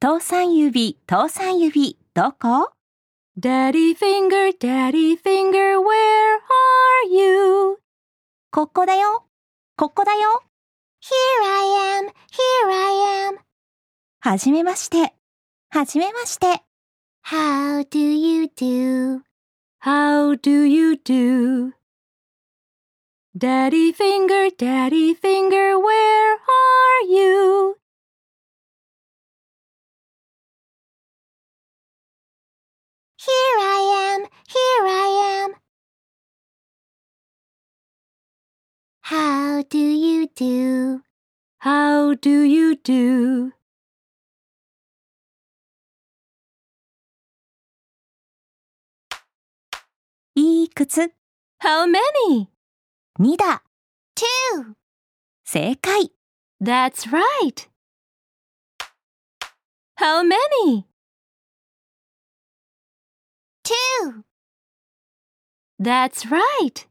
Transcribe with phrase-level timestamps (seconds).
[0.00, 2.70] 父さん指、父さん指、どこ
[3.36, 7.78] Daddy finger, daddy finger, where are you?
[8.52, 9.26] ここだよ。
[9.76, 10.44] ここだよ。
[11.02, 11.10] Here
[11.42, 12.12] I am, here
[12.70, 13.38] I am.
[14.20, 15.14] はじめまして。
[15.70, 16.62] はじめまして。
[17.26, 19.22] How do you do?
[19.82, 21.72] How do you do?
[23.36, 25.37] Daddy finger, daddy finger,
[39.07, 41.01] How do you do?
[41.59, 43.51] How do you do?
[50.35, 51.13] いくつ
[51.59, 52.47] How many?
[53.19, 53.63] 2だ。
[54.15, 54.75] Two.
[55.43, 56.11] 正解。
[56.61, 57.69] That's right.
[59.97, 60.85] How many?
[63.63, 64.23] Two.
[65.79, 66.86] That's right.